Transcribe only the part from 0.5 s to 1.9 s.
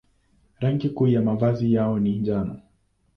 Rangi kuu ya mavazi